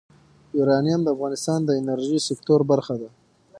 یورانیم 0.57 1.01
د 1.03 1.07
افغانستان 1.15 1.59
د 1.65 1.69
انرژۍ 1.81 2.19
سکتور 2.29 2.59
برخه 2.71 2.95
ده. 3.01 3.09